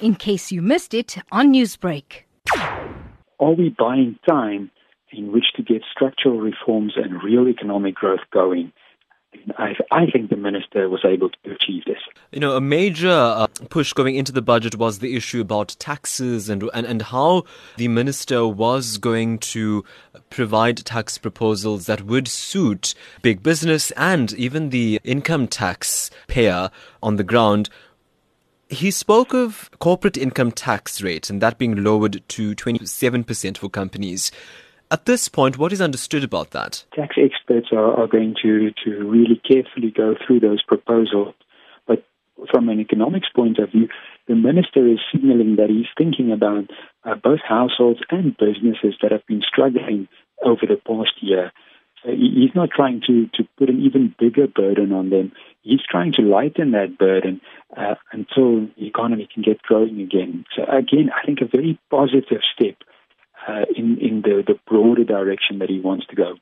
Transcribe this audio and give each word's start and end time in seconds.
in 0.00 0.14
case 0.14 0.52
you 0.52 0.62
missed 0.62 0.94
it 0.94 1.16
on 1.32 1.52
Newsbreak. 1.52 2.24
Are 3.38 3.52
we 3.52 3.74
buying 3.78 4.18
time 4.28 4.70
in 5.12 5.32
which 5.32 5.46
to 5.56 5.62
get 5.62 5.82
structural 5.90 6.40
reforms 6.40 6.94
and 6.96 7.22
real 7.22 7.48
economic 7.48 7.94
growth 7.94 8.20
going? 8.32 8.72
I, 9.58 9.74
I, 9.90 10.06
think 10.06 10.30
the 10.30 10.36
minister 10.36 10.88
was 10.88 11.04
able 11.04 11.28
to 11.28 11.50
achieve 11.52 11.84
this. 11.84 11.98
You 12.32 12.40
know, 12.40 12.56
a 12.56 12.60
major 12.60 13.10
uh, 13.10 13.46
push 13.68 13.92
going 13.92 14.16
into 14.16 14.32
the 14.32 14.42
budget 14.42 14.76
was 14.76 14.98
the 14.98 15.14
issue 15.14 15.40
about 15.40 15.76
taxes 15.78 16.48
and, 16.48 16.68
and, 16.74 16.86
and 16.86 17.02
how 17.02 17.44
the 17.76 17.88
minister 17.88 18.46
was 18.46 18.98
going 18.98 19.38
to 19.38 19.84
provide 20.30 20.78
tax 20.78 21.18
proposals 21.18 21.86
that 21.86 22.02
would 22.02 22.28
suit 22.28 22.94
big 23.22 23.42
business 23.42 23.90
and 23.92 24.32
even 24.32 24.70
the 24.70 25.00
income 25.04 25.46
tax 25.46 26.10
payer 26.28 26.70
on 27.02 27.16
the 27.16 27.24
ground. 27.24 27.68
He 28.68 28.90
spoke 28.90 29.32
of 29.32 29.70
corporate 29.78 30.16
income 30.16 30.50
tax 30.50 31.00
rate 31.00 31.30
and 31.30 31.40
that 31.40 31.56
being 31.56 31.84
lowered 31.84 32.22
to 32.28 32.54
27% 32.54 33.58
for 33.58 33.68
companies. 33.68 34.32
At 34.90 35.04
this 35.04 35.28
point, 35.28 35.58
what 35.58 35.72
is 35.72 35.80
understood 35.80 36.24
about 36.24 36.50
that? 36.50 36.84
Tax 36.94 37.16
experts 37.16 37.68
are, 37.72 37.94
are 37.94 38.08
going 38.08 38.34
to, 38.42 38.70
to 38.84 38.90
really 39.08 39.40
carefully 39.46 39.92
go 39.96 40.14
through 40.26 40.40
those 40.40 40.62
proposals. 40.62 41.34
But 41.86 42.04
from 42.50 42.68
an 42.68 42.80
economics 42.80 43.28
point 43.34 43.58
of 43.58 43.70
view, 43.70 43.88
the 44.26 44.34
minister 44.34 44.86
is 44.86 44.98
signaling 45.12 45.56
that 45.56 45.70
he's 45.70 45.86
thinking 45.96 46.32
about 46.32 46.64
uh, 47.04 47.14
both 47.22 47.40
households 47.48 48.00
and 48.10 48.36
businesses 48.36 48.96
that 49.00 49.12
have 49.12 49.26
been 49.26 49.42
struggling 49.46 50.08
over 50.44 50.62
the 50.62 50.80
past 50.86 51.12
year. 51.20 51.52
So 52.06 52.12
he's 52.12 52.54
not 52.54 52.70
trying 52.70 53.02
to, 53.08 53.26
to 53.34 53.48
put 53.58 53.68
an 53.68 53.80
even 53.80 54.14
bigger 54.18 54.46
burden 54.46 54.92
on 54.92 55.10
them. 55.10 55.32
He's 55.62 55.80
trying 55.88 56.12
to 56.12 56.22
lighten 56.22 56.70
that 56.70 56.98
burden 56.98 57.40
uh, 57.76 57.96
until 58.12 58.68
the 58.78 58.86
economy 58.86 59.28
can 59.32 59.42
get 59.42 59.60
growing 59.62 60.00
again. 60.00 60.44
So 60.54 60.62
again, 60.64 61.10
I 61.10 61.26
think 61.26 61.40
a 61.40 61.46
very 61.46 61.78
positive 61.90 62.42
step 62.54 62.76
uh, 63.48 63.64
in 63.76 63.98
in 63.98 64.22
the, 64.22 64.44
the 64.46 64.58
broader 64.68 65.04
direction 65.04 65.58
that 65.58 65.68
he 65.68 65.80
wants 65.80 66.06
to 66.06 66.16
go. 66.16 66.34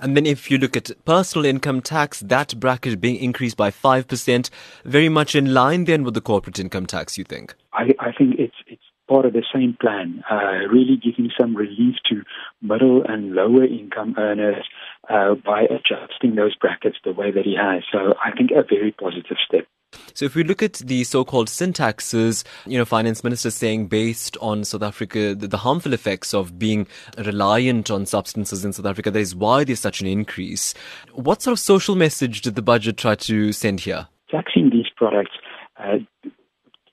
And 0.00 0.16
then 0.16 0.24
if 0.24 0.50
you 0.50 0.56
look 0.56 0.76
at 0.76 0.90
personal 1.04 1.44
income 1.44 1.82
tax, 1.82 2.20
that 2.20 2.58
bracket 2.58 3.00
being 3.00 3.16
increased 3.16 3.58
by 3.58 3.70
5%, 3.70 4.50
very 4.84 5.08
much 5.10 5.34
in 5.34 5.52
line 5.52 5.84
then 5.84 6.04
with 6.04 6.14
the 6.14 6.20
corporate 6.22 6.58
income 6.58 6.86
tax, 6.86 7.18
you 7.18 7.24
think? 7.24 7.54
I, 7.74 7.90
I 7.98 8.12
think 8.12 8.36
it's 8.38 8.54
it's 8.66 8.82
part 9.08 9.26
of 9.26 9.32
the 9.32 9.44
same 9.52 9.76
plan, 9.80 10.24
uh, 10.30 10.66
really 10.72 10.96
giving 10.96 11.30
some 11.38 11.54
relief 11.54 11.96
to 12.08 12.22
middle 12.62 13.02
and 13.06 13.32
lower 13.34 13.64
income 13.64 14.14
earners 14.16 14.64
uh, 15.08 15.34
by 15.34 15.62
adjusting 15.62 16.34
those 16.36 16.54
brackets 16.56 16.96
the 17.04 17.12
way 17.12 17.30
that 17.30 17.44
he 17.44 17.56
has. 17.56 17.82
So 17.90 18.14
I 18.24 18.30
think 18.36 18.50
a 18.50 18.62
very 18.62 18.92
positive 18.92 19.36
step. 19.46 19.66
So 20.14 20.24
if 20.24 20.34
we 20.34 20.44
look 20.44 20.62
at 20.62 20.74
the 20.74 21.04
so-called 21.04 21.48
sin 21.48 21.72
taxes, 21.72 22.44
you 22.66 22.78
know, 22.78 22.84
finance 22.84 23.22
minister 23.22 23.50
saying 23.50 23.88
based 23.88 24.36
on 24.40 24.64
South 24.64 24.82
Africa, 24.82 25.34
the, 25.34 25.48
the, 25.48 25.58
harmful 25.58 25.92
effects 25.92 26.32
of 26.32 26.58
being 26.58 26.86
reliant 27.18 27.90
on 27.90 28.06
substances 28.06 28.64
in 28.64 28.72
South 28.72 28.86
Africa, 28.86 29.10
that 29.10 29.18
is 29.18 29.34
why 29.34 29.64
there's 29.64 29.80
such 29.80 30.00
an 30.00 30.06
increase. 30.06 30.74
What 31.12 31.42
sort 31.42 31.52
of 31.52 31.58
social 31.58 31.94
message 31.94 32.40
did 32.40 32.54
the 32.54 32.62
budget 32.62 32.96
try 32.96 33.14
to 33.16 33.52
send 33.52 33.80
here? 33.80 34.08
Taxing 34.30 34.70
these 34.70 34.86
products 34.96 35.32
uh, 35.78 35.98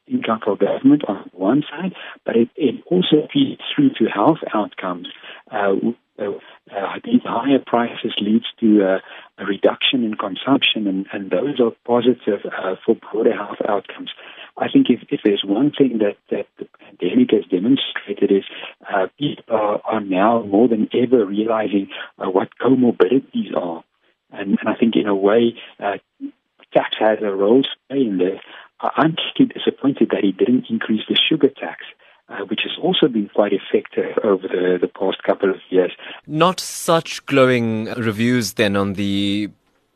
income 0.07 0.39
for 0.43 0.57
government 0.57 1.03
on 1.07 1.30
one 1.33 1.63
side, 1.69 1.93
but 2.25 2.35
it, 2.35 2.49
it 2.55 2.75
also 2.87 3.27
feeds 3.31 3.61
through 3.73 3.89
to 3.91 4.05
health 4.05 4.39
outcomes. 4.53 5.07
Uh, 5.52 5.75
uh, 6.75 6.99
these 7.03 7.21
higher 7.23 7.59
prices 7.65 8.13
leads 8.19 8.45
to 8.59 8.83
uh, 8.83 8.99
a 9.37 9.45
reduction 9.45 10.03
in 10.03 10.15
consumption, 10.15 10.87
and, 10.87 11.07
and 11.11 11.31
those 11.31 11.59
are 11.59 11.71
positive 11.85 12.41
uh, 12.45 12.75
for 12.85 12.95
broader 12.95 13.33
health 13.33 13.57
outcomes. 13.67 14.11
I 14.57 14.67
think 14.71 14.87
if, 14.89 15.01
if 15.09 15.21
there's 15.23 15.43
one 15.45 15.71
thing 15.71 15.99
that, 15.99 16.17
that 16.29 16.47
the 16.57 16.67
pandemic 16.79 17.31
has 17.31 17.45
demonstrated 17.49 18.31
is 18.31 18.43
uh, 18.93 19.07
people 19.17 19.43
are, 19.47 19.81
are, 19.85 20.01
now 20.01 20.43
more 20.43 20.67
than 20.67 20.89
ever 20.93 21.25
realizing 21.25 21.89
uh, 22.17 22.29
what 22.29 22.49
comorbidities 22.61 23.55
are. 23.55 23.83
And, 24.31 24.58
and, 24.59 24.67
I 24.67 24.75
think 24.75 24.95
in 24.95 25.08
a 25.08 25.15
way, 25.15 25.55
uh, 25.79 25.97
tax 26.73 26.95
has 26.99 27.19
a 27.21 27.31
role 27.31 27.63
to 27.63 27.69
play 27.89 28.02
in 28.02 28.17
this. 28.17 28.39
I'm 28.81 29.15
particularly 29.15 29.53
disappointed 29.53 30.09
that 30.11 30.23
he 30.23 30.31
didn't 30.31 30.65
increase 30.69 31.02
the 31.08 31.17
sugar 31.29 31.49
tax. 31.49 31.83
Uh, 32.29 32.45
which 32.45 32.59
has 32.61 32.73
also 32.79 33.07
been 33.07 33.27
quite 33.33 33.51
effective 33.51 34.15
over 34.23 34.47
the, 34.47 34.77
the 34.79 34.87
past 34.87 35.17
couple 35.23 35.49
of 35.49 35.55
years. 35.71 35.91
Not 36.27 36.59
such 36.59 37.25
glowing 37.25 37.85
reviews 37.85 38.53
then 38.53 38.75
on 38.75 38.93
the 38.93 39.49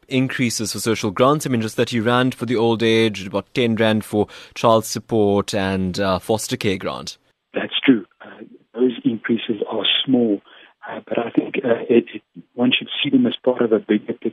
increases 0.08 0.74
for 0.74 0.80
social 0.80 1.12
grants. 1.12 1.46
I 1.46 1.50
mean, 1.50 1.62
just 1.62 1.76
30 1.76 2.00
Rand 2.00 2.34
for 2.34 2.48
the 2.48 2.56
old 2.56 2.82
age, 2.82 3.28
about 3.28 3.54
10 3.54 3.76
Rand 3.76 4.04
for 4.04 4.28
child 4.56 4.86
support 4.86 5.54
and 5.54 6.00
uh, 6.00 6.18
foster 6.18 6.58
care 6.58 6.78
grant. 6.78 7.20
That's 7.54 7.80
true. 7.86 8.06
Uh, 8.22 8.44
those 8.74 8.94
increases 9.06 9.62
are 9.70 9.86
small, 10.04 10.42
uh, 10.90 11.02
but 11.08 11.20
I 11.20 11.30
think 11.30 11.58
uh, 11.64 11.86
it, 11.88 12.06
it, 12.16 12.22
one 12.56 12.72
should 12.72 12.90
see 13.04 13.10
them 13.10 13.28
as 13.28 13.36
part 13.44 13.62
of 13.62 13.72
a 13.72 13.80
bigger 13.80 14.14
picture. 14.14 14.33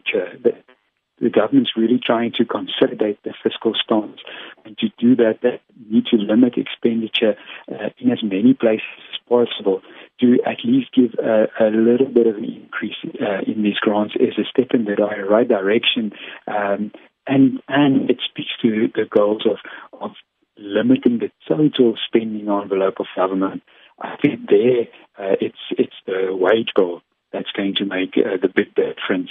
Government's 1.50 1.72
really 1.76 2.00
trying 2.04 2.32
to 2.36 2.44
consolidate 2.44 3.18
the 3.24 3.34
fiscal 3.42 3.72
stance 3.74 4.20
and 4.64 4.78
to 4.78 4.88
do 4.98 5.16
that, 5.16 5.40
they 5.42 5.60
need 5.88 6.06
to 6.06 6.16
limit 6.16 6.54
expenditure 6.56 7.34
uh, 7.70 7.88
in 7.98 8.10
as 8.10 8.22
many 8.22 8.54
places 8.54 8.86
as 9.12 9.18
possible. 9.28 9.82
To 10.20 10.38
at 10.46 10.58
least 10.64 10.90
give 10.94 11.14
a, 11.18 11.46
a 11.58 11.70
little 11.70 12.06
bit 12.06 12.26
of 12.26 12.36
an 12.36 12.44
increase 12.44 12.96
uh, 13.20 13.40
in 13.46 13.62
these 13.62 13.78
grants 13.80 14.14
is 14.16 14.34
a 14.38 14.44
step 14.44 14.68
in 14.74 14.84
the 14.84 14.94
right 14.94 15.48
direction, 15.48 16.12
um, 16.46 16.92
and 17.26 17.60
and 17.68 18.10
it 18.10 18.18
speaks 18.28 18.50
to 18.62 18.88
the 18.94 19.06
goals 19.10 19.46
of 19.46 19.56
of 19.98 20.10
limiting 20.58 21.18
the 21.18 21.30
total 21.48 21.96
spending 22.06 22.48
envelope 22.48 23.00
of 23.00 23.06
government. 23.16 23.62
I 23.98 24.16
think 24.20 24.40
there 24.48 24.82
uh, 25.18 25.36
it's 25.40 25.64
it's 25.70 25.96
the 26.06 26.28
wage 26.30 26.72
goal 26.74 27.00
that's 27.32 27.50
going 27.56 27.74
to 27.76 27.86
make 27.86 28.14
uh, 28.18 28.36
the 28.40 28.48
big 28.48 28.74
difference. 28.74 29.30